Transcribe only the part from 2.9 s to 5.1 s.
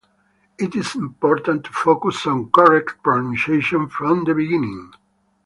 pronunciation from the beginning.